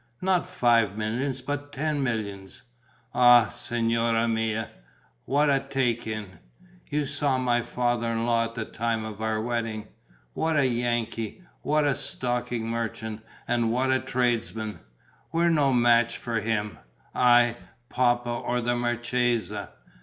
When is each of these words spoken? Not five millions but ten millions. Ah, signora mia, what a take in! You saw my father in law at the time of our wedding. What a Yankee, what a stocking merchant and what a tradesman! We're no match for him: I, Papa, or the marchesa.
Not 0.19 0.47
five 0.49 0.97
millions 0.97 1.43
but 1.43 1.71
ten 1.71 2.01
millions. 2.01 2.63
Ah, 3.13 3.49
signora 3.49 4.27
mia, 4.27 4.71
what 5.25 5.47
a 5.47 5.59
take 5.59 6.07
in! 6.07 6.39
You 6.89 7.05
saw 7.05 7.37
my 7.37 7.61
father 7.61 8.09
in 8.11 8.25
law 8.25 8.45
at 8.45 8.55
the 8.55 8.65
time 8.65 9.05
of 9.05 9.21
our 9.21 9.39
wedding. 9.39 9.89
What 10.33 10.57
a 10.57 10.65
Yankee, 10.65 11.43
what 11.61 11.85
a 11.85 11.93
stocking 11.93 12.67
merchant 12.67 13.21
and 13.47 13.71
what 13.71 13.91
a 13.91 13.99
tradesman! 13.99 14.79
We're 15.31 15.51
no 15.51 15.71
match 15.71 16.17
for 16.17 16.39
him: 16.39 16.79
I, 17.13 17.57
Papa, 17.89 18.27
or 18.29 18.59
the 18.59 18.75
marchesa. 18.75 19.69